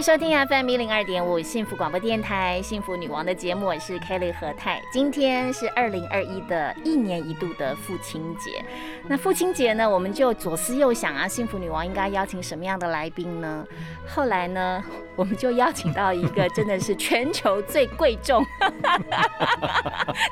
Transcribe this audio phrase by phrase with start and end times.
[0.00, 4.80] 迎收听 FM 一零二点五幸福广播电台幸福女王的节目，我是 Kelly 何泰。
[4.90, 8.64] 今天是二零二一的一年一度的父亲节。
[9.08, 13.64] 那父亲节呢，我们就左思右想啊，幸福女王应该邀请什么样的来宾呢？
[14.06, 14.82] 后来呢，
[15.16, 18.44] 我们就邀请到一个真的是全球最贵重，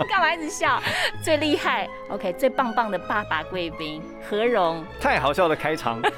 [0.09, 0.81] 干嘛一直笑？
[1.23, 4.85] 最厉害，OK，最棒棒的爸爸贵宾何荣。
[5.01, 6.01] 太好笑的开场。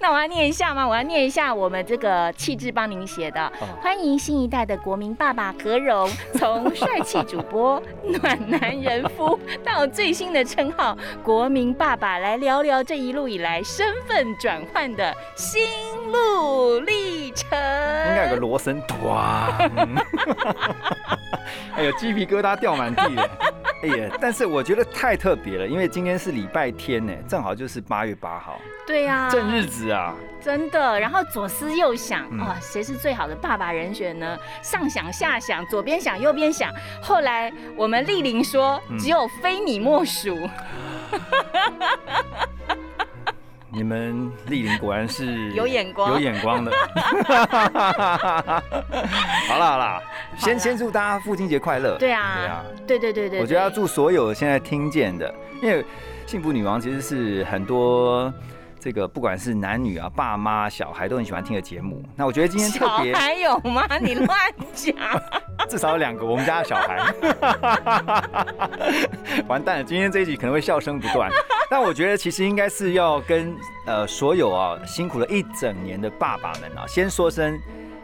[0.00, 0.86] 那我要念一下吗？
[0.86, 3.52] 我要念一下我们这个气质帮您写的。
[3.82, 15.62] 欢迎新一代的国民爸爸何荣，从帅气主播、暖男人夫到最新的称号“国民爸爸”，来聊聊这一路以来身份转换的心
[16.12, 17.46] 路历程。
[17.50, 19.48] 应该有个罗森哇！
[21.76, 23.28] 哎呦，鸡皮疙瘩掉满地了。
[23.82, 28.60] 哎呀，但是我觉得太特别了，因为今天是礼拜天呢，正好就是八月八号。
[28.86, 30.98] 对呀，正日子啊，真的。
[30.98, 34.36] 然后左思右想，哇，谁是最好的爸爸人选呢？
[34.62, 40.36] 上想下想，左边想右边想，后来我们丽玲说，只有非你莫属。
[43.70, 46.72] 你们丽玲果然是 有眼光、有眼光的。
[49.46, 50.02] 好了好了，
[50.36, 51.96] 先先祝大家父亲节快乐。
[51.98, 53.40] 对啊，对啊，对对对对。
[53.40, 55.84] 我觉得要祝所有现在听见的，因为
[56.26, 58.32] 幸福女王其实是很多。
[58.80, 62.00] 这个不管是男女啊，爸妈、小孩都很喜欢听的节目。
[62.14, 63.84] 那我觉得今天特别还有吗？
[64.00, 64.38] 你乱
[64.72, 64.94] 讲，
[65.68, 67.12] 至少有两个我们家的小孩。
[69.48, 71.28] 完蛋了，今天这一集可能会笑声不断。
[71.68, 73.52] 但我觉得其实应该是要跟
[73.84, 77.60] 呃所有啊辛苦了一整年的爸爸们啊，先说声。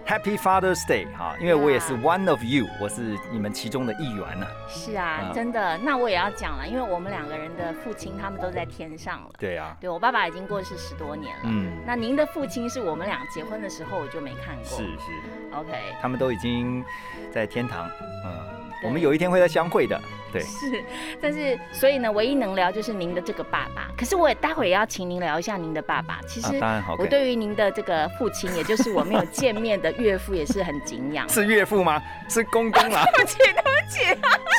[0.07, 4.47] Happy Father's Day 哈，因为我也是 one of you，我是你们其中的一员呢。
[4.69, 9.31] 是啊，真的，那我也要讲了，因为我们两个人的父亲他们都在天上了。
[9.39, 11.43] 对啊，对我爸爸已经过世十多年了。
[11.45, 14.65] 嗯，那您的父亲是我们俩结婚的时候我就没看过。
[14.65, 15.73] 是是，OK，
[16.03, 16.85] 他们都已经
[17.33, 17.89] 在天堂。
[18.27, 18.55] 嗯。
[18.83, 19.99] 我们有一天会再相会的，
[20.35, 20.43] 对。
[20.51, 20.85] 是，
[21.21, 23.89] 但是所以呢，唯一能聊就是您的这个爸爸。
[23.97, 26.19] 可是我也待会也要请您聊一下您的爸爸。
[26.27, 26.61] 其实，
[26.99, 31.29] 我对于您的这个父亲，也就是我没有见面的岳父，也是很敬仰。
[31.29, 32.03] 是岳父吗？
[32.29, 33.05] 是公公啊？
[33.15, 34.01] 对不起，对不起。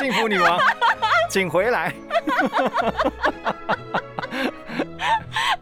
[0.00, 0.58] 幸福女王，
[1.30, 1.92] 请回来。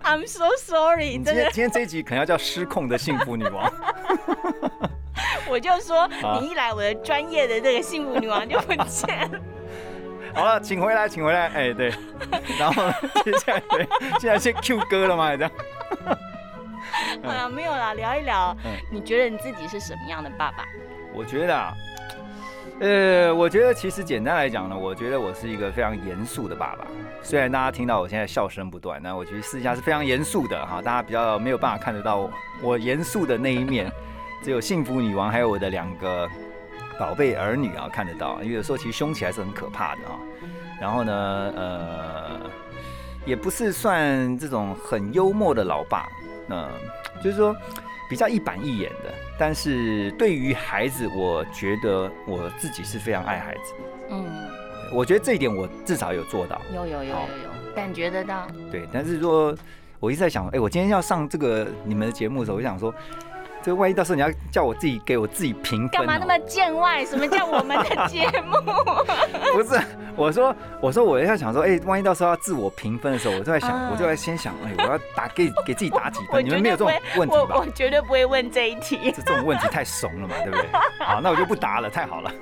[0.05, 1.13] I'm so sorry。
[1.13, 3.73] 今天今天这一集可能要叫失控的幸福女王。
[5.49, 6.09] 我就说，
[6.41, 9.41] 你一来，我的专业的这个幸福女王就不见了。
[10.35, 11.49] 好了，请回来，请回来。
[11.49, 11.93] 哎，对。
[12.59, 12.83] 然后
[13.25, 15.37] 接下来，对，现在先 Q 歌了吗？
[15.37, 15.51] 这样。
[17.25, 18.57] 啊，没有啦，聊一聊。
[18.91, 20.65] 你觉得你自己是什么样的爸爸？
[21.13, 21.73] 我觉得啊，
[22.81, 26.87] 呃，我觉得其实简单来讲呢，我觉得我是一个非常严肃的爸爸。
[27.23, 30.83] 虽然大家听到我现在笑声不断，那我觉得私下是非常严肃的哈。
[30.83, 32.29] 大家比较没有办法看得到
[32.61, 33.91] 我严肃的那一面。
[34.43, 36.29] 只有幸福女王还有我的两个
[36.99, 40.19] 宝贝儿女啊看得到，因为有时候其实凶起来是很可怕的啊。
[40.81, 42.41] 然后呢，呃，
[43.25, 46.09] 也不是算这种很幽默的老爸，
[46.49, 46.69] 嗯，
[47.23, 47.57] 就是说
[48.11, 49.13] 比较一板一眼的。
[49.39, 53.75] 但是对于孩子，我觉得我自己是非常爱孩子。
[54.11, 54.27] 嗯，
[54.93, 56.61] 我觉得这一点我至少有做到。
[56.75, 58.47] 有有有有有，感觉得到。
[58.71, 59.57] 对，但是说
[60.01, 62.95] 我一直在想，哎，我今天要上这个你们的节目的时候，我就想说。
[63.65, 67.03] 这万一到时候你要叫我自己给我自己评分，干嘛那么见外？
[67.07, 68.59] 什么叫我们的节目？
[69.55, 69.81] 不是，
[70.17, 76.45] 我说，我说，我要想说，哎，万一到时候要自我评分的时候，我就在想，我就在先想，哎，我要打给给自己打几分？
[76.45, 77.57] 你们没有这种问题吧？
[77.57, 80.67] 我绝对不会问这一题，这这种问题太怂了嘛，对不对？
[80.99, 82.31] 好，那我就不答了，太好了。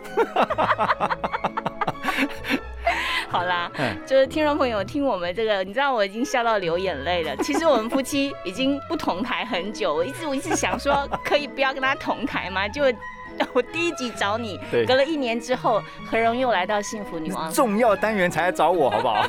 [3.32, 3.73] 好啦，
[4.06, 7.34] 就是听众朋友听我们这个，你知道我已经笑到流眼泪了。
[7.43, 12.69] 其实我们夫妻已经不同台很久，我一直我一直想说，可以不要跟他同台吗？
[12.69, 12.82] 就
[13.55, 19.26] 我第一集找你，隔了一年之后，何荣又来到幸福女王重要单元才来找我，好不好？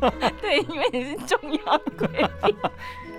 [0.40, 2.08] 对，因为你是重要贵
[2.42, 2.56] 宾。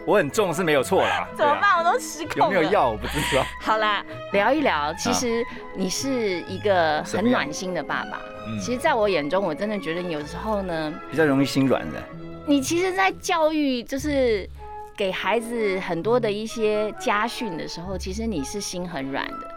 [0.06, 1.77] 我很重是没有错啦， 怎么办？
[1.77, 2.45] 我都失控了。
[2.45, 2.89] 有没有药？
[2.89, 3.44] 我不知道。
[3.62, 4.03] 好啦，
[4.33, 4.94] 聊一聊。
[4.95, 5.45] 其实
[5.75, 8.21] 你是一个很暖心的爸爸。
[8.59, 12.01] 其实，在我眼中，我真的觉得你有时候呢，比较容易心软的。
[12.45, 14.50] 你其实，在教育就是。
[14.94, 19.56] 给孩子很多的一些家训的时候，其实你是心很软的，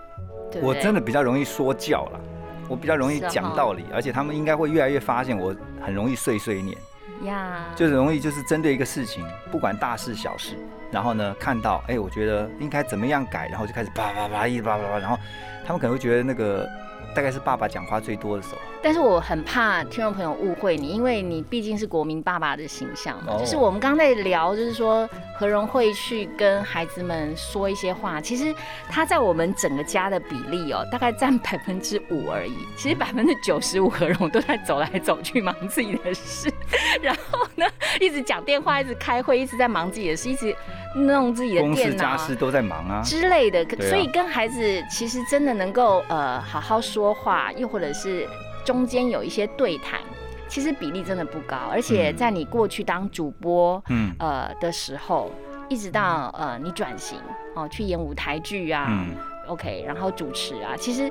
[0.51, 0.79] 对不对？
[0.79, 2.21] 我真的比较容易说教啦，
[2.67, 5.55] 我比较容易讲道理，而且他们应该会越来越发现我
[5.85, 6.79] 很容易碎碎念，
[7.23, 10.57] 呀，就是容易就是针对一个事情，不管大事小事，
[10.91, 15.19] 然后呢看到哎、我觉得应该怎么样改，然后就开始叭叭叭一直叭叭叭，然后
[15.65, 16.69] 他们可能会觉得那个
[17.15, 18.61] 大概是爸爸讲话最多的时候。
[18.83, 23.35] 但是我很怕听众朋友误会你，因为你毕竟是国民爸爸的形象嘛。
[23.35, 25.09] 哦就是我们刚在聊，就是说
[25.39, 28.55] 何荣会去跟孩子们说一些话，其实
[28.91, 32.55] 他在我们整个家的比例哦，大概占百分之五而已。
[32.77, 36.53] 其实百分之九十五何荣都在走来走去忙自己的事，
[37.01, 37.65] 然后呢
[38.01, 40.55] 一直讲电话，一直开会，一直在忙自己的事，一直
[40.95, 41.97] 弄自己的公电脑。
[41.97, 48.27] 家事都在忙啊，之类的，所以跟孩子其实真的能够呃好好说话，又或者是
[48.65, 50.01] 中间有一些对谈，
[50.49, 51.57] 其实比例真的不高。
[51.71, 55.31] 而且嗯在你过去当主播嗯呃的时候，
[55.69, 57.19] 一直到呃你转型
[57.55, 59.09] 哦去演舞台剧啊、嗯
[59.47, 61.11] ，o k 然后主持啊，其实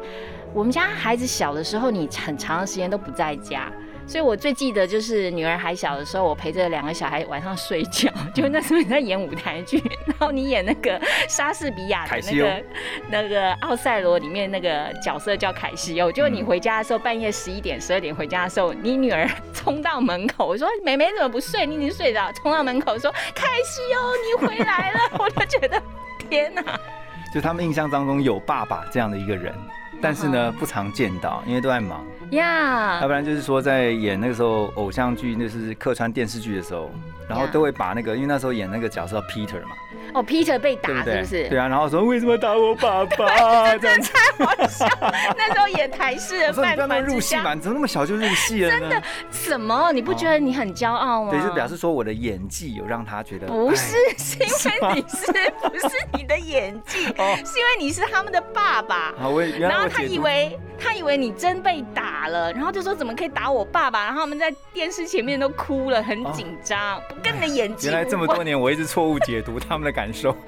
[0.53, 3.71] 我们家孩子小的时候，你很长的时间都不在家。
[4.05, 12.63] 所以我最记得就是女儿还小的时候，我陪着两个小孩晚上睡觉， 就那时候你在演舞台剧，然后你演那个莎士比亚的那个
[13.09, 21.65] 那个奥赛罗里面那个角色叫凯西欧，就你回家的时候半夜十一点十二点回家的时候，你女儿 冲到门口，我说妹妹怎么不睡？
[21.65, 25.81] 你已经睡着，冲到门口说凯西欧你回来了， 我就觉得
[26.29, 26.61] 天哪，
[27.33, 29.55] 就他们印象当中有爸爸这样的一个人，
[30.03, 32.05] 但是呢嗯不常见到，因为都在忙。
[32.31, 36.91] 呀要不然就是说在演那个时候偶像剧，那是客串电视剧的时候，
[37.29, 39.75] 然后都会把那个，因为那时候演那个角色叫 Peter 嘛，
[40.15, 40.75] 哦，Peter 被？
[40.77, 41.47] 打是不是？
[41.47, 44.45] 对啊，然后说为什么打我爸爸 这样太？
[44.45, 44.87] 好笑，
[45.37, 49.03] 那时候演台式的我说你饭不要那么团之家，入戏嘛，你怎么那么小就入戏了真的？
[49.29, 49.91] 什么？
[49.93, 51.31] 你不觉得你很骄傲吗？
[51.31, 55.27] 对，就表示说我的演技有让他觉得不是哎，是因为你是
[55.61, 59.13] 不是你的演技，哦是因为你是他们的爸爸。
[59.19, 64.05] 好，我原然后他来我解读以为他以为你真被打了，然后就说怎么可以打我爸爸？
[64.05, 70.35] 然后他们在电视前面都哭了，很紧张，不跟你的演技哦原来这么多年我一直错误解读他们的感受。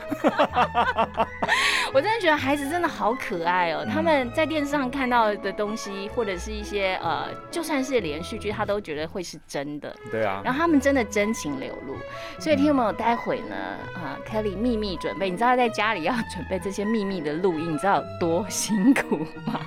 [1.94, 9.96] 我真的觉得孩子真的好可爱哦、嗯他们在电视上看到的东西，或者是一些呃，就算是连续剧，他都觉得会是真的。
[10.12, 11.96] 对啊，然后他们真的真情流露，
[12.40, 13.56] 所以听友，待会呢，
[13.94, 19.62] 啊、k e l l y 秘密准备，你知道在家里要准备这些秘密的录音，你知道有多辛苦吗？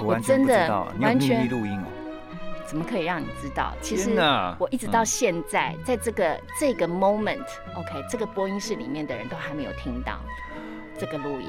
[0.00, 0.68] 我真的
[1.00, 1.86] 完全录音哦。
[2.64, 3.74] 怎么可以让你知道？
[3.80, 4.14] 其实
[4.58, 10.18] 我一直到现在，在这个这个 moment，OK，、这个播音室里面的人都还没有听到
[10.98, 11.48] 这个录音。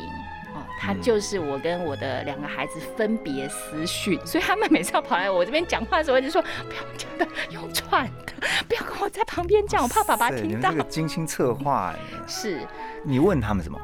[0.56, 8.34] 哦，它嗯就是我跟我的两个孩子分别私讯， 所以他们每次要跑来我这边讲话的时候，就说不要讲的，用串的，
[8.68, 10.78] 不要跟我在旁边讲，我怕爸爸听到这。
[10.78, 12.60] 个精心策划哎， 是
[13.04, 13.80] 你问他们什么？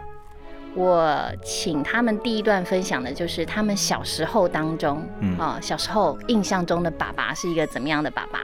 [0.74, 8.42] 我请他们第一段分享的就是他们小时候当中，嗯啊、小时候印象中的爸爸是一个怎么样的爸爸？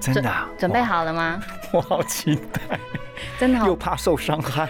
[0.00, 0.48] 真的啊？
[0.58, 1.42] 准备，好了吗？
[1.72, 2.78] 我好期待，
[3.38, 4.68] 真的好又怕受伤害。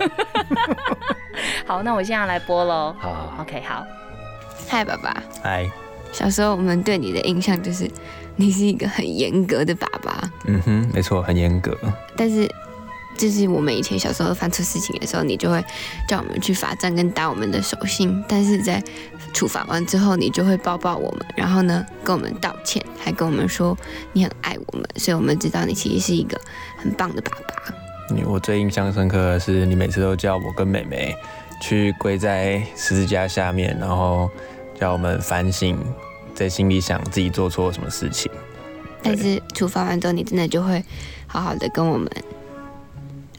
[1.66, 2.94] 好，那我现在来播喽。
[2.98, 3.84] 好好好，OK，好，
[4.68, 5.22] 嗨，爸爸。
[5.42, 5.70] 嗨，
[6.12, 7.90] 小时候我们对你的印象就是
[8.36, 11.76] 你是一个很严格的爸爸，嗯哼，没错，很严格。
[12.16, 12.48] 但是
[13.16, 15.64] 就是我们以前小时候犯错事情的时候，你就会
[16.08, 18.82] 叫我们去罚站跟打我们的手心，但是在
[19.32, 23.76] 处罚完之后，你就会抱抱我们，然后呢跟我们道歉，还跟我们说
[24.12, 26.40] 你很爱我们，所以我们知道你其实是一个
[26.76, 27.55] 很棒的爸爸。
[28.10, 31.17] 你我最印象深刻的是，你每次都叫我跟妹妹
[31.64, 34.30] 去跪在十字架下面，然后
[34.78, 35.78] 叫我们反省，
[36.34, 38.30] 在心里想自己做错什么事情。
[39.02, 40.84] 但是处罚完之后，你真的就会
[41.26, 42.06] 好好的跟我们，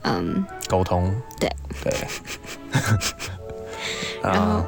[0.02, 1.48] 嗯，沟通，对
[1.84, 1.94] 对。
[4.24, 4.66] 然后啊，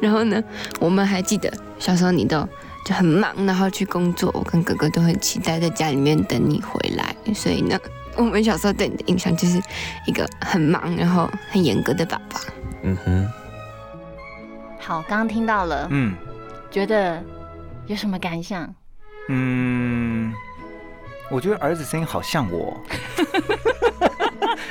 [0.00, 0.42] 然后呢，
[0.78, 2.48] 我们还记得小时候你都
[2.86, 7.14] 就很忙，然后去工作，我跟哥哥都很期待在家里面等你回来。
[7.34, 7.78] 所以呢，
[8.24, 9.60] 我们小时候对你的印象就是
[10.06, 12.40] 一个很忙，然后很严格的爸爸。
[12.82, 13.28] 嗯哼，
[14.78, 16.14] 好，刚刚听到了，嗯
[16.70, 17.22] 觉得
[17.86, 18.72] 有什么感想？
[19.28, 20.32] 嗯，
[21.30, 22.78] 我觉得儿子声音好像我。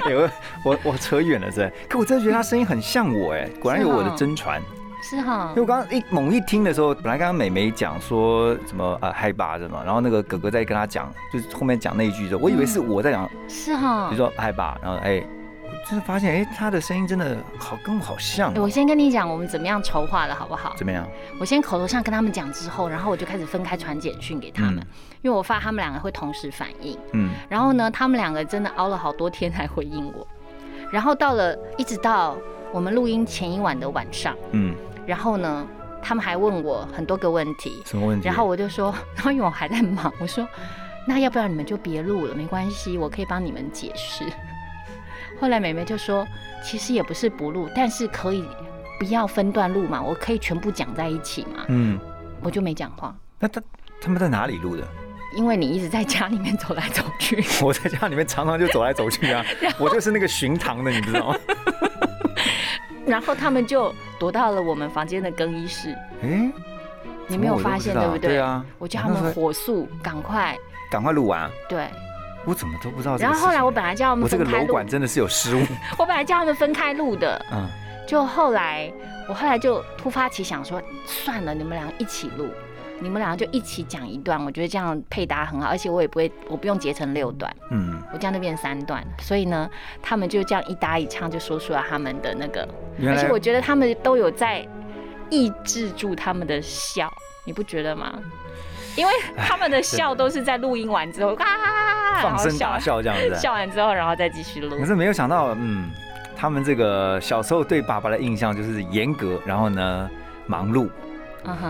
[0.06, 0.30] 哎、我
[0.64, 1.72] 我我扯远了，是？
[1.90, 4.62] 可我真的觉得他声音很像我，哎，果然有我的真传。
[5.02, 15.24] 是哈因为，我刚刚一猛一听的时候，本来刚刚美眉讲说什么呃嗨吧什么，然后那个哥哥在跟他讲，就是后面讲那一句的时候，我以为是我在讲，是哈比如，说嗨吧，然后哎，
[15.90, 20.74] 就是发现，哎，他的声音真的好跟我好像、我先跟你讲我们怎么样筹划的好不好？
[20.76, 21.08] 怎么样？
[21.40, 24.88] 我先口头上跟他们讲之后，然后我就开始分开传简讯给他们，嗯
[25.22, 26.98] 因为我发现他们两个会同时反应。
[27.12, 30.26] 嗯，然后呢，他们两个真的熬了好多天才回应我。
[30.92, 32.38] 然后到了一直到
[32.72, 34.74] 我们录音前一晚的晚上，嗯，
[35.10, 35.68] 然后呢，
[36.04, 38.28] 他们还问我很多个问题，什么问题？
[38.28, 40.48] 然后我就说，然 后因为我还在忙，我说
[41.08, 44.24] 那要不然你们就别录了，没关系，我可以帮你们解释。
[45.42, 46.28] 后来美美就说，
[46.64, 48.46] 其实也不是不录，但是可以
[49.00, 52.00] 不要分段录嘛，我可以全部讲在一起嘛，嗯，
[52.44, 53.16] 我就没讲话。
[53.40, 53.60] 那他
[54.00, 54.88] 他们在哪里录的？
[55.36, 59.44] 因为你一直在家里面走来走去，我在家里面常常就走来走去啊，
[59.80, 61.36] 我就是那个巡堂的，你知道吗？
[63.12, 65.96] 然后他们就躲到了我们房间的更衣室。
[66.22, 66.52] 哎，
[67.28, 68.30] 你没有发现对不对？
[68.32, 70.58] 对啊，我叫他们火速赶快
[70.92, 71.52] 赶快录完啊。
[71.68, 71.88] 对。
[72.46, 75.60] 我怎么都不知道然后后来我本来叫他们我这个分开录，楼管真的是有失误。
[76.00, 77.68] 我本来叫他们分开录的，嗯，
[78.08, 78.92] 就后来
[79.28, 82.48] 我后来就突发奇想说，算了，你们两个一起录，
[83.02, 89.70] 你们两个就一起讲一段，我觉得这样配搭很好，而且我也不会，我不用截成六段，嗯，我这样就变三段，所以呢，
[90.02, 92.68] 他们就这样一搭一唱就说出了他们的那个，
[93.08, 94.68] 而且我觉得他们都有在
[95.30, 97.12] 抑制住他们的笑，
[97.46, 98.20] 你不觉得吗？
[98.96, 103.36] 因为他们的笑都是在录音完之后啊，放声大笑这样子。
[103.36, 104.86] 笑完之后，然后再继续录可。
[104.86, 105.90] 是没有想到，嗯，
[106.36, 110.10] 他们这个小时候对爸爸的印象就是严格，然后呢
[110.48, 110.90] 忙碌，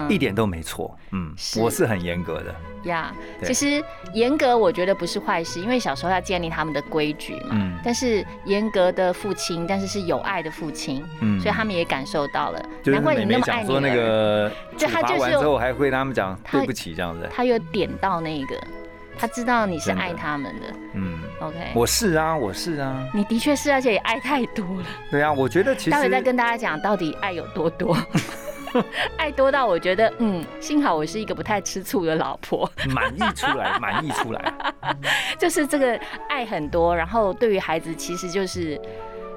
[0.09, 0.97] 一点都没错。
[1.11, 2.55] 嗯，我是很严格的。
[2.83, 3.83] 呀对其实
[4.13, 7.49] 严格我觉得不是坏事，因为小时候要建立他们的规矩嘛。
[7.51, 12.61] 嗯但是严格的父亲，但是是有爱的父亲，嗯所以他们也感受到了。
[12.81, 17.27] 就是难怪你那么爱你讲说那儿个就他就是之后还会跟他们讲他对不起这样子。
[17.33, 18.55] 他有点到那个，
[19.17, 20.67] 他知道你是爱他们的。
[20.93, 24.85] 嗯，OK，我是啊，我是啊，你的确是，而且也爱太多了。
[25.11, 27.97] 对啊，我觉得其待会再跟大家讲到底爱有多多。
[29.17, 34.53] 爱多到我觉得，嗯，幸好我是一个不太吃醋的老婆，满意出来， 满意出来。
[35.37, 38.79] 就是这个爱很多，然后对于孩子其实就是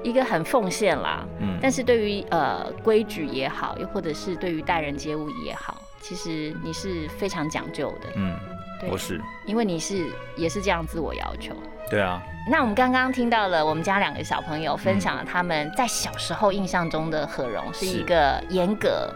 [0.03, 1.25] 一个很奉献啦。
[1.39, 8.52] 嗯，但是对于呃规矩也好，又或者是对于待人接物也好，其实你是非常讲究的，嗯，对
[8.89, 11.55] 我是，因为你是也是这样自我要求。
[11.89, 19.13] 对啊，那我们刚刚听到了我们家两个小朋友分享了他们在小时候印象中的何荣是一个严格，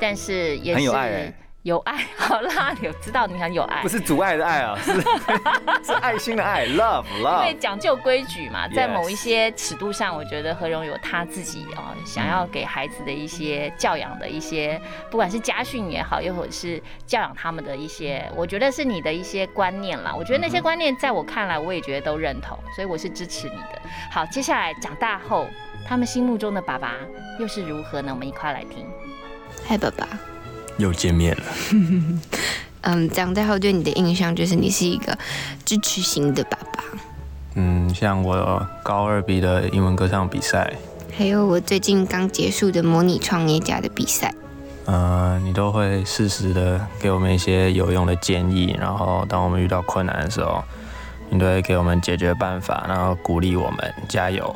[0.00, 2.06] 但是也是很有爱欸有爱。
[2.16, 4.92] 好啦，有知道你很有爱不，是阻碍的爱啊，是
[5.84, 7.42] 是爱心的爱，love love。
[7.42, 20.14] 因为讲究规矩嘛，在某一些尺度上，我觉得何荣有他自己哦想要给孩子的一些教养的一些，不管是家训也好，又或者是教养他们的一些，我觉得是你的一些观念啦。
[20.14, 23.80] 我觉得那些观念在我看来，我也觉得都认同，所以我是支持你的。
[24.10, 25.46] 好，接下来长大后，
[25.86, 26.94] 他们心目中的爸爸
[27.38, 28.12] 又是如何呢？
[28.12, 28.86] 我们一块来听。
[29.66, 30.06] 嗨，爸爸。
[30.78, 31.42] 又见面了。
[32.82, 35.18] 嗯，长大后对你的印象就是你是一个
[35.64, 36.84] 支持型的爸爸。
[37.54, 40.72] 嗯，像我高二比的英文歌唱比赛，
[41.16, 44.32] 还有我最近刚结束的模拟创业家的比赛，
[44.84, 50.62] 呃，你都会适时的给我们一些有用的建议，然后当我们遇到困难的时候，
[51.30, 54.54] 你都会给我们解决办法，然后鼓励我们加油。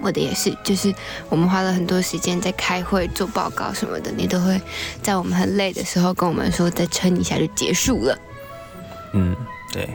[0.00, 0.94] 我的也是，就是
[1.28, 4.60] 我们花了很多时间在开会、做报告什么的，你都会
[5.02, 8.18] 在我们很累的时候跟我们说再撑一下就结束了。
[9.12, 9.34] 嗯，
[9.72, 9.88] 对，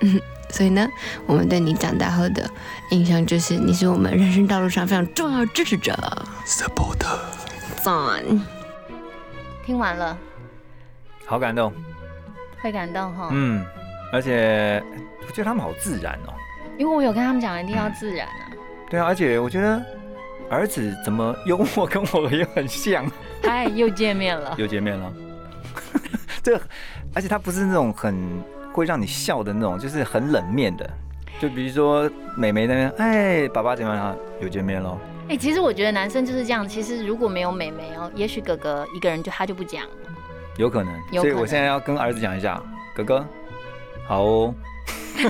[0.00, 0.20] 嗯
[0.50, 0.86] 所以呢，
[1.26, 2.48] 我们对你长大后的
[2.90, 5.96] 印象就是你是我们人生道路上非常重要的支持者。
[6.46, 6.98] support。
[7.82, 8.22] 赞，
[9.64, 10.18] 听完了
[11.24, 11.72] 好感动，
[12.60, 13.64] 会感动哈，嗯，
[14.12, 14.82] 而且
[15.26, 16.34] 我觉得他们好自然哦。
[16.76, 18.49] 因为我有跟他们讲一定要自然啊。
[18.90, 19.80] 对啊，而且我觉得
[20.50, 23.08] 儿子怎么幽默跟我也很像，
[23.44, 24.54] 哎，又见面了。
[24.58, 25.12] 又见面了。
[26.42, 26.60] 这，
[27.14, 28.16] 而且他不是那种很
[28.72, 30.90] 会让你笑的那种，就是很冷面的。
[31.38, 34.16] 就比如说美眉那边，哎，爸爸怎么样？
[34.40, 34.98] 又见面喽。
[35.28, 36.66] 哎、其实我觉得男生就是这样。
[36.66, 39.90] 其实如果没有妹妹哦，也许哥哥一个人就他就不讲了。
[40.56, 42.60] 有可能，有可能所以我现在要跟儿子讲一下，
[42.94, 43.24] 哥哥，
[44.08, 44.54] 好哦。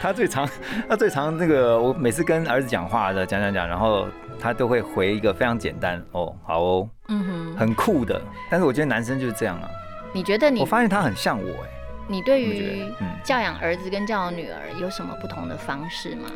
[0.00, 0.48] 他最常，
[0.88, 4.06] 他最常那个，我每次跟儿子讲话的，讲讲讲，然后
[4.40, 8.20] 他都会回一个非常简单，哦，好哦，嗯哼，很酷的。
[8.50, 9.68] 但是我觉得男生就是这样啊，
[10.12, 11.68] 你觉得你我发现他很像我，哎，
[12.08, 13.08] 你对于嗯。
[13.22, 16.30] 教养儿子跟教养女儿有什么不同的方式吗？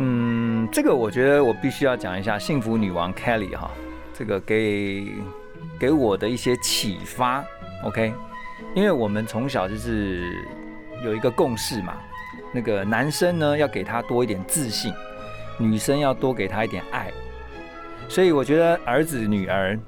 [0.00, 3.70] 嗯，这个我觉得我必须要讲一下幸福女王 Kelly 哈，
[4.12, 5.06] 这个给
[5.78, 7.44] 给我的一些启发
[7.84, 8.12] ，OK，
[8.74, 10.32] 因为我们从小就是
[11.04, 11.94] 有一个共识嘛，
[12.52, 14.92] 那个男生呢要给他多一点自信，
[15.58, 17.10] 女生要多给他一点爱。
[18.08, 19.78] 所以我觉得儿子女儿，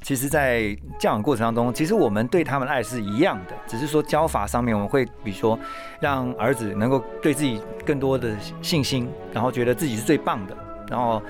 [0.00, 5.58] 其实，在教养过程当中，其实我们对他们的爱是一样的，只是说教法上面，我们会比如说
[6.00, 8.30] 让儿子能够对自己更多的
[8.62, 10.56] 信心，然后觉得自己是最棒的，
[10.88, 11.20] 然后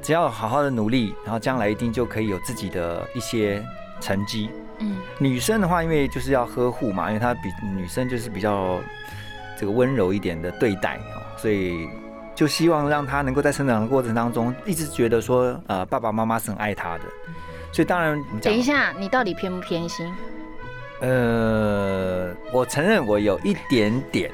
[0.00, 3.64] 只要好好的努力，然后将来一定就可以有自己的一些
[4.00, 4.50] 成绩。
[4.78, 8.78] 嗯，女生的话，因为就是要呵护嘛，因为她比女生就是比较
[9.58, 11.88] 这个温柔一点的对待哦，所以
[12.34, 17.04] 就希望让她能够在成长的过程当中，一直觉得说，呃，爸爸妈妈是很爱她的。
[17.72, 20.10] 所以当然，等一，下，你到底偏不偏心？
[21.00, 24.30] 呃，我承认我有一点点，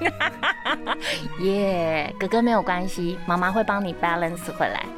[1.40, 4.84] 耶、哥哥没有关系，妈妈会帮你 balance 回来。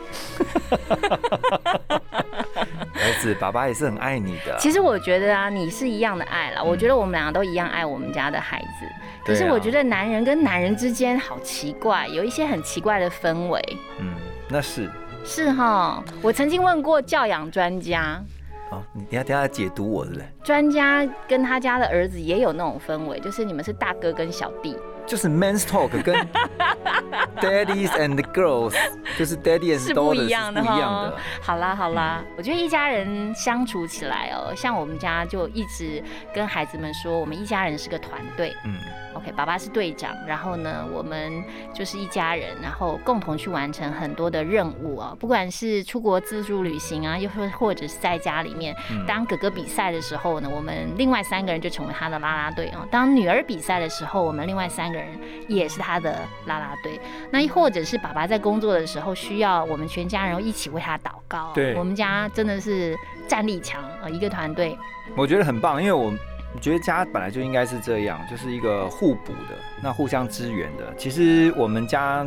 [2.94, 4.56] 儿子，爸爸也是很爱你的。
[4.58, 6.62] 其实我觉得啊，你是一样的爱啦。
[6.62, 8.86] 我觉得我们两个都一样爱我们家的孩子。
[9.24, 13.60] 可是我觉得男人跟男人之间好奇怪，有一些很奇怪的氛围。
[13.98, 14.14] 嗯，
[14.48, 14.90] 那是。
[15.24, 18.22] 是哈，我曾经问过教养专家，
[18.70, 20.24] 哦，你等一下等下解读我是不是？
[20.42, 24.76] 专家跟他家的儿子也有那种氛围，就是你们是大哥跟小弟。
[25.06, 26.14] 就是 men's talk 跟
[27.40, 28.74] daddies and girls，
[29.18, 31.18] 就是 daddy and 是 daughters 不一样的一样哈的。。
[31.42, 36.02] 好啦好啦，我觉得一家人相处起来哦，像我们家就一直
[36.34, 38.54] 跟孩子们说，我们一家人是个团队。
[38.64, 38.76] 嗯
[39.14, 41.42] ，OK，爸爸是队长，然后呢，我们
[41.72, 55.08] 就是一家人，然后共同去完成很多的任务啊，不管是出国自助旅行啊，又或或者是在家里面，嗯当哥哥比赛的时候呢，我们另外三个人就成为他的啦啦队哦；当女儿比赛的时候，我们另外三个人
[55.48, 57.00] 也是他的啦啦队。
[57.30, 61.50] 那或者是爸爸在工作的时候，需要我们全家人一起为他祷告。
[61.54, 62.96] 对我们家真的是
[63.26, 64.78] 战力强啊，一个团队。
[65.16, 66.12] 我觉得很棒，因为我
[66.60, 70.94] 觉得家本来就应该是这样，就是一个互补的，那互相支援的。
[70.96, 72.24] 其实我们家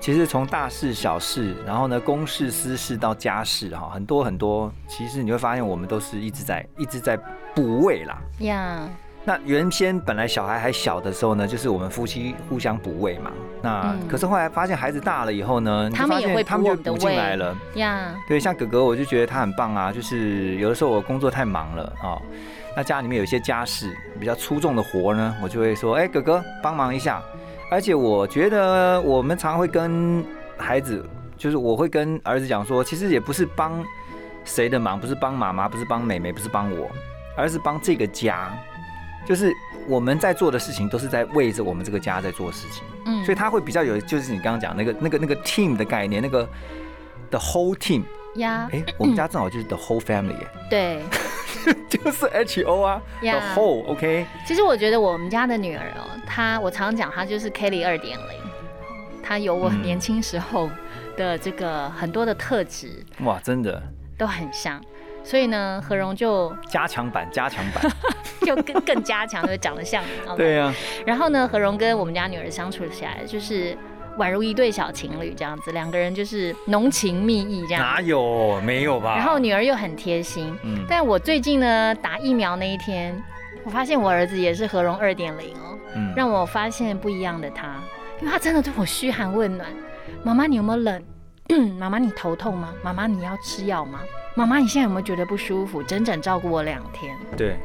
[0.00, 7.16] 其实从大事小事，然后呢公事私事到家事哈，很多很多，其实你会发现我们都是一直在一直在
[7.54, 8.18] 补位啦。
[8.40, 8.88] 呀，
[9.24, 13.30] 那原先本来小孩还小的时候呢，就是我们夫妻互相补位嘛。
[13.62, 17.56] 那、嗯可是后来发现孩子大了以后呢，他们也会他们就补进来了。
[17.76, 19.92] 呀，对，像哥哥，我就觉得他很棒啊。
[19.92, 22.20] 就是有的时候我工作太忙了哦，
[22.76, 27.22] 那家里面有一些家事比较粗重的活呢，我就会说，哎、哥哥帮忙一下。
[27.70, 30.24] 而且我觉得我们常会跟
[30.58, 31.02] 孩子，
[31.38, 33.82] 就是我会跟儿子讲说，其实也不是帮
[34.44, 36.90] 谁的忙，不是帮妈妈，不是帮妹妹，不是帮我，
[37.36, 38.52] 而是帮这个家。
[39.26, 39.52] 就是
[39.86, 42.82] 我们在做的事情，都是在为着我们这个家在做事情。
[43.06, 43.24] 嗯。
[43.24, 46.48] 所以他会比较有，就是你刚刚讲那个那个那个 team 的概念，那个
[47.30, 48.02] the whole team。
[48.36, 50.46] 呀，哎、我们家正好就是 the whole family，耶。
[50.70, 51.02] 对。
[51.88, 58.40] 就是 H O 啊，the whole，OK，、其实我觉得我们家的女儿哦，她我常常讲她就是 Kelly 二点零，
[59.22, 59.82] 她有我嗯。
[59.82, 60.68] 年轻时候
[61.16, 63.04] 的这个很多的特质。
[63.20, 63.80] 哇，真的。
[64.18, 64.82] 都很像，
[65.24, 67.90] 所以呢，何荣就加强版，加强版，
[68.44, 70.02] 就更更加强，就长得像。
[70.26, 70.74] OK 对啊呀、
[71.06, 73.76] 然后呢，何荣跟我们家女儿相处起来就是
[74.18, 77.82] 宛如一对小情侣这样子，两个人就是浓情蜜意这样。
[77.82, 79.16] 哪有没有吧？
[79.16, 83.16] 然后女儿又很贴心，嗯，但我最近呢打疫苗那一天，
[83.64, 85.78] 我发现我儿子也是何荣二点零哦。
[85.94, 87.74] 嗯让我发现不一样的他，
[88.20, 89.68] 因为他真的对我嘘寒问暖。
[90.24, 91.02] 妈妈，你有没有冷？
[91.78, 92.72] 妈妈，你头痛吗？
[92.82, 94.00] 妈妈，你要吃药吗？
[94.34, 95.82] 妈妈，你现在有没有觉得不舒服？
[95.82, 97.16] 整整照顾我两天。
[97.36, 97.56] 对。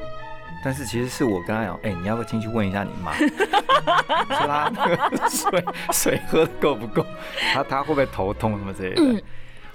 [0.64, 7.06] 但是其实是我跟他讲，哎、你要不要进去问一下你妈，说他那个水水喝的够不够，
[7.54, 9.24] 他他会不会头痛什么之类嗯的。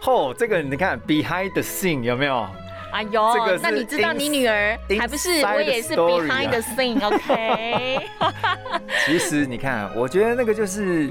[0.05, 2.46] 哦，这个你看 behind the scene 有没有？
[2.92, 8.00] 哎呦，这个那你知道你女儿还不是我也是 behind the scene，OK？
[9.07, 11.09] 其实你看，我觉得那个就是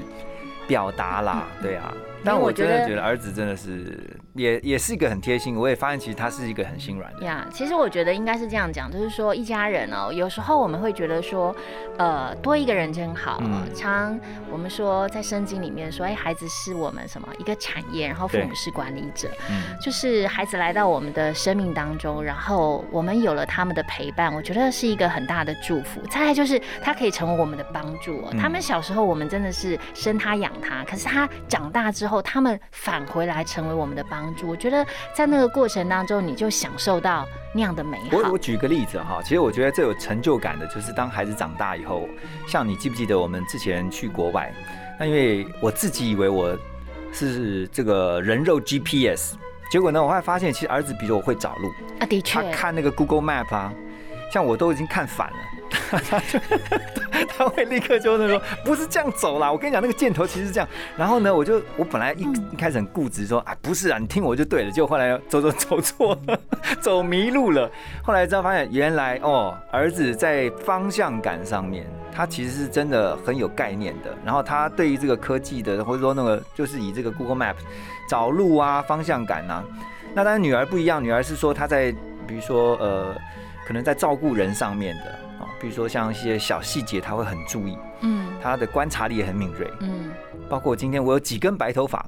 [0.68, 1.92] 表达啦，对啊。
[2.22, 3.98] 但我真的觉得儿子真的是
[4.34, 7.24] 也也是一个很贴心，我也发现其实他是一个很心软的。
[7.24, 11.54] 呀其实我觉得应该是这样讲，就是说一家人哦，有时候我们会觉得说，
[11.98, 13.38] 呃，多一个人真好。
[13.42, 14.18] 嗯常
[14.50, 19.28] 我们说在圣经里面说，哎，孩子是我们什么一个产业，然后父母是管理者。
[19.50, 26.00] 嗯，就是孩子来到我们的生命当中，然后我们有了他们的陪伴，我觉得是一个很大的祝福。
[26.10, 28.28] 再来就是他可以成为我们的帮助、哦。
[28.32, 34.46] 嗯他们小时候我们真的是生他养他，可是他长大之后，他们返回来成为我们的帮助。
[34.46, 38.38] 我觉得在那个过程当中，你就享受到那样的美好我我。
[38.38, 42.08] 举个例子哈，其实我觉得最有成就感的就是当孩子长大以后，
[42.46, 44.52] 像你记不记得我们之前去国外，
[44.98, 46.58] 那因为我自己以为我
[47.12, 49.36] 是这个人肉 GPS，
[49.70, 53.72] 结果呢，我还发现其实儿子比我会找路，啊，的确他，看那个 Google Map 啊，
[54.32, 55.36] 像我都已经看反了，
[55.90, 56.38] 他就
[57.28, 60.68] 他会立刻就那说不是这样走啦，我跟你讲那个箭头其实是这样。
[60.96, 64.70] 然后呢，我就我本来一一开始很固执说啊不是啊，你听我就对了。
[64.70, 66.38] 结果后来走走走错了，
[66.80, 67.70] 走迷路了。
[68.02, 74.14] 后来之后发现原来哦，儿子在方向感上面，他其实是真的很有概念的。
[74.24, 77.54] 然后他对于这个科技的，或者说那个就是以这个 Google Map
[78.08, 79.64] 找路啊、方向感啊。
[80.14, 81.90] 那当然女儿不一样，女儿是说她在
[82.26, 83.14] 比如说呃，
[83.66, 85.21] 可能在照顾人上面的啊，
[85.62, 87.78] 比如说像一些小细节，他会很注意。
[88.00, 89.70] 嗯他的观察力也很敏锐。
[89.78, 90.10] 嗯，
[90.48, 92.04] 包括今天我有几根白头发，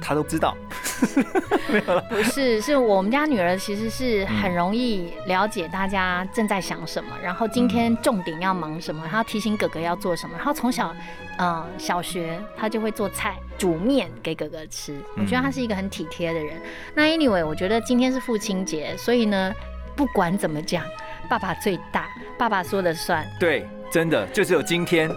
[0.00, 0.56] 他都知道。
[2.10, 10.92] 不是，是我们家女儿其实是很容易了解大家正在想什么，然后今天重点要忙什么，然后提醒哥哥要做什么，然后从小，
[11.38, 16.60] 呃，小学她就会做菜煮面给哥哥吃，我觉得她是一个很体贴的人。
[16.94, 19.52] 那 anyway，我觉得今天是父亲节，所以呢，
[19.94, 20.84] 不管怎么讲，
[21.28, 22.06] 爸爸最大，
[22.38, 23.26] 爸爸说了算。
[23.38, 25.10] 对，真的就只有今天。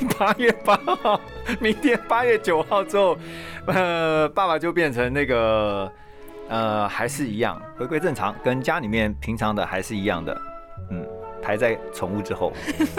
[0.18, 1.20] 八月八号，
[1.58, 3.18] 明天八月九号之后，
[3.66, 5.90] 呃，爸爸就变成那个
[6.48, 10.40] 呃，还是一样回归正常，跟家里面平常的还是一样的，
[10.90, 11.06] 嗯，
[11.42, 12.52] 排在宠物之后，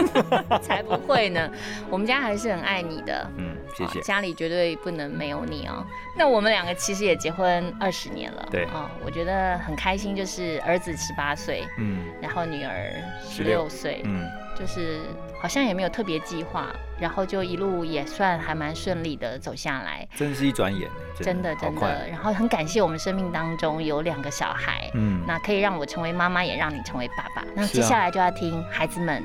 [0.62, 1.49] 才不会呢，
[1.89, 3.30] 我们家还是很爱你的。
[3.38, 4.01] 嗯，谢谢啊。
[4.04, 5.86] 家里绝对不能没有你哦。
[6.17, 14.27] 那我们两个其实也结婚二十年了，对哦，我觉得很开心，就是儿子十八岁，嗯然后女儿十六岁，嗯，
[14.58, 14.99] 就是
[15.41, 16.67] 好像也没有特别计划，
[16.99, 20.88] 然后就一路也算还蛮顺利的走下来，真是一转眼，
[21.19, 22.08] 真的真的。
[22.08, 27.43] 然后很感谢我们生命当中有两个小孩，嗯，那可以让我成为妈妈，也让你成为爸爸。
[27.56, 29.23] 那接下来就要听孩子们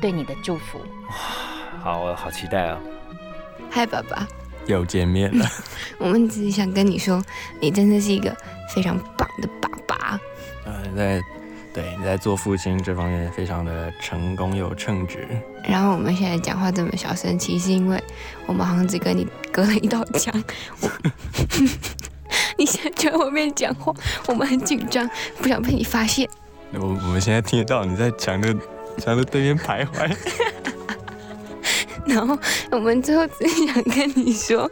[0.00, 0.80] 对你的祝福。
[1.80, 2.78] 好，我好期待啊！
[3.68, 4.24] 嗨，爸爸，
[4.66, 5.44] 又见面了。
[5.98, 7.20] 我们只是想跟你说，
[7.60, 8.34] 你真的是一个
[8.72, 10.20] 非常棒的爸爸。
[10.64, 11.20] 呃，在
[11.76, 15.28] 对你在做父亲这方面非常的成功又称职。
[15.62, 18.02] 然后我们现在讲话这么小声，其实是因为
[18.46, 20.32] 我们好像只跟你隔了一道墙。
[20.80, 20.90] 我
[22.56, 23.92] 你现在就在外面讲话，
[24.26, 26.26] 我们很紧张，不想被你发现。
[26.72, 28.56] 我我们现在听得到你在墙的
[28.96, 30.16] 墙的对面徘徊。
[32.06, 32.38] 然后
[32.70, 34.70] 我们最后只想跟你说，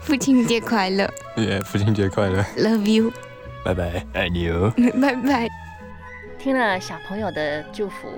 [0.00, 3.12] 父亲节快乐 耶，父亲节快乐，，Love you，
[3.62, 4.72] 拜拜，爱你哦。
[5.02, 5.65] 拜拜。
[6.38, 8.08] 听了小朋友的祝福，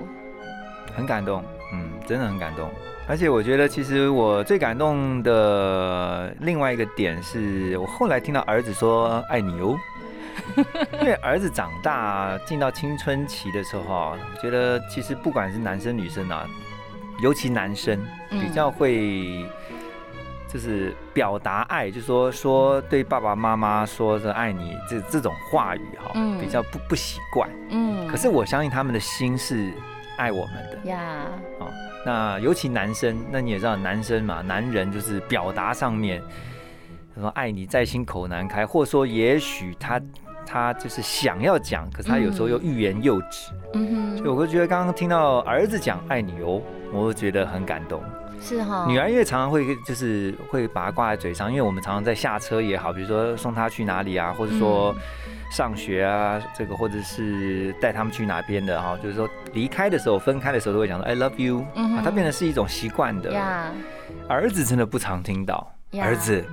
[0.95, 2.69] 很感动，嗯，真的很感动。
[3.07, 9.75] 而且我觉得，其实我最感动的另外一个点是，我后来听到儿子说“爱你哦”，
[11.01, 16.45] 因为儿子长大进到青春期的时候啊，我觉得其实不管是男生女生啊，
[17.23, 18.39] 尤其男生嗯。
[18.39, 19.43] 比较会
[20.51, 27.47] 就是表达爱，就说说对爸爸妈妈说着爱你这这种话语哈，嗯比较不不习惯。
[27.69, 29.71] 嗯，可是我相信他们的心是
[30.17, 30.89] 爱我们的。
[30.89, 31.25] 呀，
[32.03, 36.19] 那尤其男生，那你也知道，男生嘛，男人就是表达上面，
[37.13, 40.01] 他说爱你在心口难开，或者说也许他
[40.47, 46.59] 他就是想要讲，可是他有时候又欲言又止，嗯哼，所以我就觉得刚刚听到儿子讲爱你哦，
[46.91, 48.01] 我就觉得很感动。
[48.41, 54.95] 是哈，女儿因为常常会就是会把它挂在嘴上，因为我们常常在下车也好，比如说送她去哪里啊，或者说
[55.51, 61.97] 上学啊，这个或者是带他们去哪边的哈，就是说离开的时候、分开的时候都会讲说 I love you 嗯哼。
[61.97, 63.31] 啊，它变成是一种习惯的。
[63.31, 63.71] 呀，
[64.27, 65.71] 儿子真的不常听到，
[66.01, 66.43] 儿子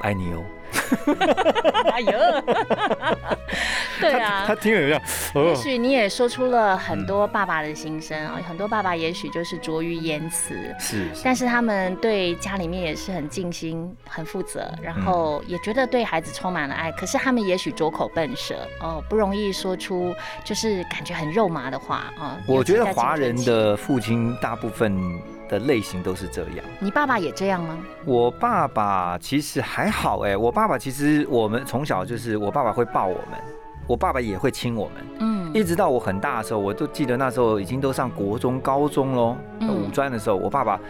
[0.00, 0.42] 爱你哦。
[1.92, 2.12] 哎呦，
[4.00, 4.54] 对啊他。
[4.64, 5.02] 听了有这样，
[5.34, 16.90] 哦也许你也说出了很多爸爸的心声啊，很多爸爸也许就是拙于言辞，是是但是他们对家里面也是很尽心、很负责，然后也觉得对孩子充满了爱。
[16.92, 22.38] 可是他们也许拙口笨舌哦，不容易说出就是感觉很肉麻的话啊。
[22.46, 26.64] 我觉得华人的父亲大部分的类型都是这样。
[26.78, 27.78] 你爸爸也这样吗？
[28.04, 33.38] 我爸爸其实还好哎，我爸爸其实我们从小就是我爸爸会抱我们，
[33.86, 40.80] 我爸爸也会亲我们，嗯一直到我很大的时候，我都记得那时候已经都上国中、高中喽，嗯五专的时候，我爸爸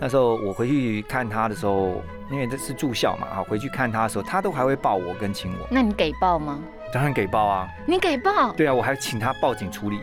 [0.00, 6.58] 那时候我回去看他的时候，因为这是住校嘛，啊，回去看他的时候，他都还会抱我跟亲我，那你给抱吗？
[6.90, 8.50] 当然给抱啊，你给抱？
[8.52, 10.00] 对啊，我还请他报警处理。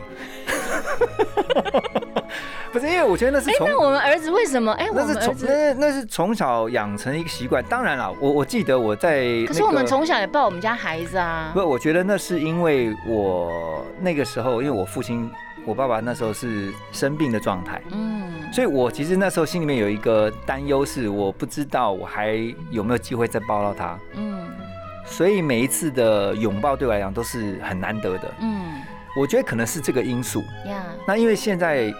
[2.71, 4.71] 不是因为我觉得那是哎，从那我们儿子为什么？
[4.73, 7.63] 哎，我那是从们儿子，那那是从小养成一个习惯。
[7.63, 11.61] 当然了，我我记得我在、那个，可是我们从小也抱我们家孩子啊不，。
[11.65, 15.31] 我觉得那是因为我那个时候，因为我父亲，
[15.65, 22.35] 我爸爸那时候是生病的状态，嗯，所以我其实那时候心里面有一个担忧，是我不知道我还
[22.71, 24.35] 有没有机会再抱到他，嗯
[25.07, 28.33] 所以每一次的拥抱对我来讲都是很难得的。
[28.41, 28.74] 嗯
[29.15, 30.43] 我觉得可能是这个因素。
[30.65, 31.93] 呀，那因为现在，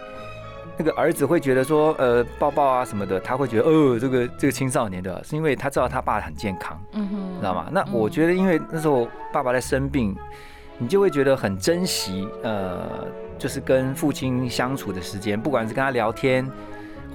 [0.77, 7.67] 那个儿子会觉得说，呃，抱抱啊什么的，他会觉得，哦，这个这个青少年的，是因为他知道他爸很健康，嗯哼，知道吗？
[7.71, 10.15] 那我觉得，因为那时候爸爸在生病，
[10.77, 16.45] 你就会觉得很珍惜，呃，就是跟父亲相处的时间，不管是跟他聊天，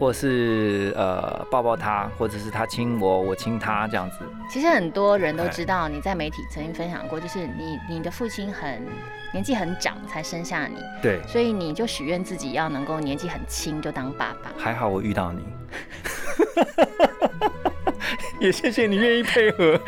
[0.00, 4.16] 或是呃抱抱他，或者是他亲我，我亲他这样子。
[4.48, 8.82] 其实很多人都知道，你在媒体曾经分享过，就是你你的父亲很
[9.30, 14.50] 年纪很长才生下你，对，所以你就许愿自己要能够年纪很轻就当爸爸。
[14.56, 15.44] 还好我遇到你，
[18.40, 19.78] 也谢谢你愿意配合。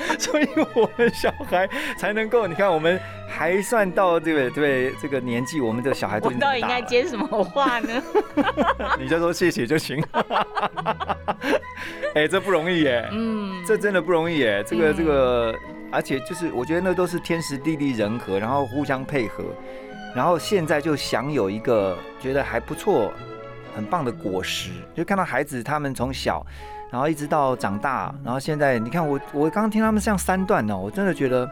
[0.18, 8.02] 所以我们小孩才能够，你看我们还算到这个对这个年纪，我们的小孩都我到底应该接什么话呢？
[8.98, 10.02] 你就说谢谢就行。
[12.14, 14.64] 哎，这不容易耶，嗯，这真的不容易耶。
[14.66, 15.54] 这个嗯这个，
[15.92, 19.44] 而且就是我觉得那都是天时地利人和，然后互相配合，
[20.14, 23.12] 然后现在就享有一个觉得还不错、
[23.74, 26.44] 很棒的果实，就看到孩子他们从小。
[26.90, 31.48] 然后一直到长大，然后现在你看我，我刚刚听他们这样三段呢，我真的觉得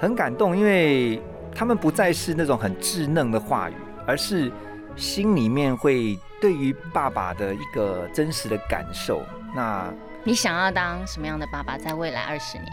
[0.00, 1.20] 很感动，因为
[1.54, 3.74] 他们不再是那种很稚嫩的话语，
[4.06, 4.52] 而是
[4.94, 9.22] 心里面会对于爸爸的一个真实的感受。
[9.54, 11.76] 那你想要当什么样的爸爸？
[11.76, 12.68] 在未来二十年，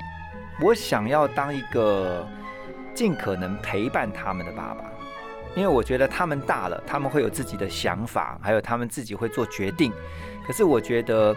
[0.62, 2.28] 我想要当一个
[2.93, 4.86] 尽可能陪伴他们的爸爸，
[5.56, 9.91] 因为我觉得他们大了，他们会有自己的想法，还有他们自己会做决定。
[10.50, 11.36] 可是我觉得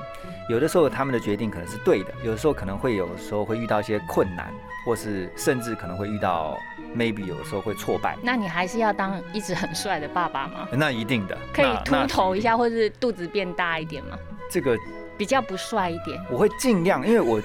[0.49, 4.51] 有的时候他们的决定可能是对的，有的时候可能会有时候会遇到一些困难，
[4.87, 6.57] 或是甚至可能会遇到
[6.97, 8.17] maybe 有的时候会挫败。
[8.23, 10.67] 那你还是要当一直很帅的爸爸吗？
[10.73, 12.41] 那一定的，可以那秃头一。
[12.41, 14.17] 下，或是肚子变大一点吗？
[14.51, 14.79] 这个
[15.19, 17.39] 比较不帅一点，我会尽量，因为我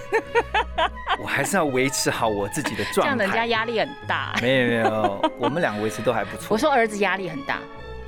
[1.20, 3.46] 我还是要维持好我自己的这状样人家态。
[3.48, 4.34] 压力很大。
[4.42, 6.48] 没有没有，我们两个维持都还不错。
[6.56, 7.60] 我说儿子压力很大，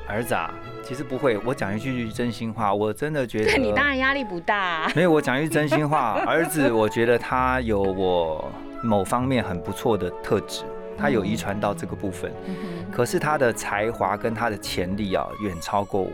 [0.08, 0.50] 儿子啊，
[0.90, 1.38] 其实不会。
[1.46, 4.92] 我讲一句真心话，我真的觉得对你当然压力不大、啊。
[4.98, 5.12] 没有。
[5.12, 10.64] 我讲一句真心话，儿子，我觉得他有我某方面很不错的特质，
[10.98, 12.34] 他有遗传到这个部分。
[12.92, 16.10] 可是他的才华跟他的潜力啊，远超过我。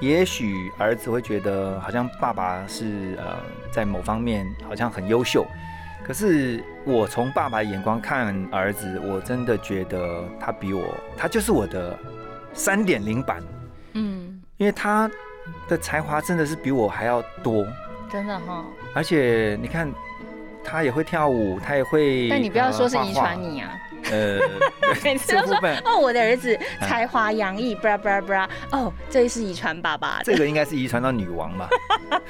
[0.00, 3.36] 也许儿子会觉得好像爸爸是呃
[3.70, 5.46] 在某方面好像很优秀，
[6.02, 10.82] 可是我从爸爸的眼光看儿子，我真的觉得他比我，
[11.14, 11.94] 他就是我的
[12.54, 13.42] 三点零版。
[14.58, 15.10] 嗯，因为他
[15.68, 17.66] 的才华真的是比我还要多，
[18.10, 18.64] 真的哈。
[18.94, 19.90] 而且你看，
[20.64, 22.28] 他也会跳舞，他也会。
[22.28, 23.70] 但你不要说是呃遗传，你啊，
[24.10, 24.38] 呃，
[25.04, 30.24] 每次都说哦，我的儿子才华洋溢，布拉布拉布拉，哦，这是遗传爸爸的。
[30.24, 31.68] 这个应该是遗传到女王吧。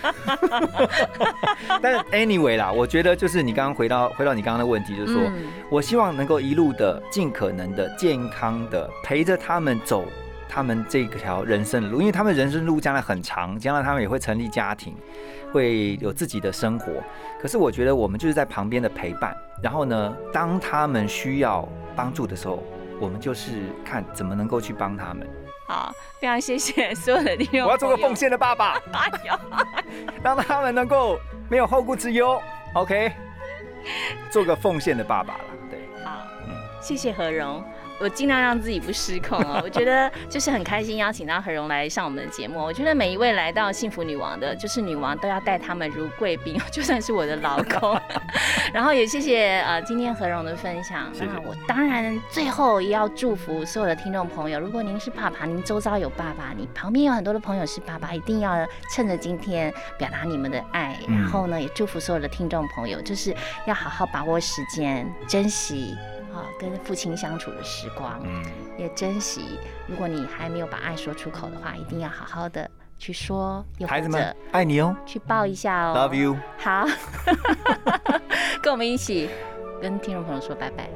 [1.81, 10.05] 但是 anyway 啦，我觉得就是你刚刚回到回到你刚刚的问题，就是说、嗯我希望能够一路的尽可能的健康的陪着他们走
[10.49, 14.95] 他们这条人生的路，因为他们人生路将来很长，将来他们也会成立家庭，
[15.53, 16.93] 会有自己的生活。
[17.41, 22.63] 可是我觉得我们就是在旁边的陪伴，然后呢，当他们需要帮助的时候，
[23.01, 25.29] 我们就是看怎么能够去帮他们。
[25.69, 27.65] 好，非常谢谢所有的听众。
[27.65, 28.17] 我要做个奉。
[28.17, 28.81] 献的爸爸，
[30.25, 31.17] 让他们能够
[31.49, 32.41] 没有后顾之忧。
[32.73, 33.13] OK，
[34.31, 35.41] 做个奉献的爸爸啦。
[36.81, 37.63] 谢谢何荣。
[38.01, 39.59] 我尽量让自己不失控哦。
[39.65, 42.57] 我觉得就是很开心邀请到何荣来上我们的节目。
[42.63, 48.01] 我觉得每一位来到幸福女王的，就是女王都要待他们如贵宾， 就算是我的老公。
[48.73, 51.11] 然后也谢谢呃今天何荣的分享。
[51.19, 58.65] 那我当然最后也要祝福所有的听众朋友，如果您是爸爸，您周遭有爸爸，你旁边有很多的朋友是爸爸，一定要
[58.95, 60.97] 趁着今天表达你们的爱。
[61.09, 63.35] 嗯然后呢，也祝福所有的听众朋友，就是
[63.67, 65.97] 要好好把握时间，珍惜。
[66.33, 68.45] 啊，跟父亲相处的时光，嗯，
[68.77, 69.59] 也珍惜。
[69.87, 75.95] 如果你还没有把爱说出口的话，一定要好好的去说，孩子们者爱你哦去抱一下哦。
[75.97, 76.37] ，Love you。
[76.59, 76.87] 好，
[78.63, 79.31] 跟我们一起
[79.81, 80.89] 跟听众朋友说拜拜。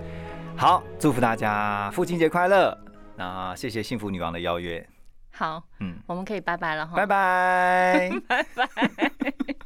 [0.56, 2.76] 好，祝福大家父亲节快乐。
[3.16, 4.86] 那谢谢幸福女王的邀约，
[5.32, 6.96] 好，嗯，我们可以拜拜了哈。
[6.96, 8.10] 拜拜。
[8.28, 9.56] 拜拜。